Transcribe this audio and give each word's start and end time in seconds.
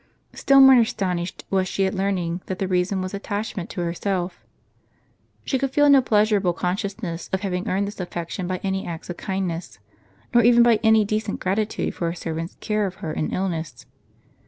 Still 0.33 0.59
more 0.61 0.79
astonished 0.79 1.45
was 1.51 1.67
she 1.67 1.85
at 1.85 1.93
learning, 1.93 2.41
that 2.47 2.57
the 2.57 2.67
reason 2.67 3.03
was 3.03 3.13
attachment 3.13 3.69
to 3.69 3.81
herself. 3.81 4.43
She 5.45 5.59
could 5.59 5.69
feel 5.69 5.91
no 5.91 6.01
pleasurable 6.01 6.53
consciousness 6.53 7.29
of 7.31 7.41
having 7.41 7.67
earned 7.67 7.85
this 7.87 7.99
affection 7.99 8.47
by 8.47 8.59
any 8.63 8.83
acts 8.87 9.11
of 9.11 9.17
kindness, 9.17 9.77
nor 10.33 10.41
even 10.43 10.63
by 10.63 10.79
any 10.81 11.05
decent 11.05 11.39
gratitude 11.39 11.93
for 11.93 12.07
her 12.07 12.15
servant's 12.15 12.55
care 12.59 12.87
of 12.87 12.95
her 13.05 13.13
in 13.13 13.31
illness. 13.31 13.85